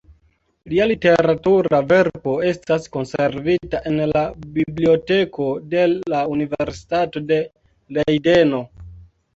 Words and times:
Lia 0.71 0.85
literatura 0.91 1.81
verko 1.91 2.33
estas 2.53 2.87
konservita 2.97 3.83
en 3.93 4.01
la 4.15 4.25
Biblioteko 4.57 5.51
de 5.77 5.85
la 6.15 6.25
Universitato 6.39 7.27
de 7.35 7.43
Lejdeno. 8.01 8.67